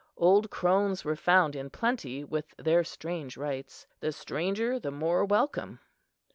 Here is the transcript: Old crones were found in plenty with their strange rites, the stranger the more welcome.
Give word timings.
Old 0.17 0.49
crones 0.49 1.05
were 1.05 1.15
found 1.15 1.55
in 1.55 1.69
plenty 1.69 2.23
with 2.23 2.55
their 2.57 2.83
strange 2.83 3.37
rites, 3.37 3.85
the 3.99 4.11
stranger 4.11 4.79
the 4.79 4.89
more 4.89 5.23
welcome. 5.25 5.79